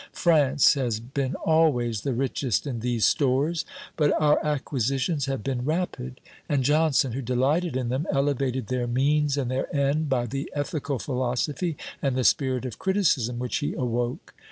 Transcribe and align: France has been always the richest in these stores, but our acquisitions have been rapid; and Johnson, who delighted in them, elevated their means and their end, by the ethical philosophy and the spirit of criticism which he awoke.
France 0.13 0.73
has 0.73 0.99
been 0.99 1.35
always 1.35 2.01
the 2.01 2.15
richest 2.15 2.65
in 2.65 2.79
these 2.79 3.05
stores, 3.05 3.65
but 3.95 4.11
our 4.19 4.43
acquisitions 4.43 5.27
have 5.27 5.43
been 5.43 5.63
rapid; 5.63 6.19
and 6.49 6.63
Johnson, 6.63 7.11
who 7.11 7.21
delighted 7.21 7.77
in 7.77 7.89
them, 7.89 8.07
elevated 8.11 8.65
their 8.65 8.87
means 8.87 9.37
and 9.37 9.51
their 9.51 9.71
end, 9.75 10.09
by 10.09 10.25
the 10.25 10.51
ethical 10.55 10.97
philosophy 10.97 11.77
and 12.01 12.15
the 12.15 12.23
spirit 12.23 12.65
of 12.65 12.79
criticism 12.79 13.37
which 13.37 13.57
he 13.57 13.75
awoke. 13.75 14.33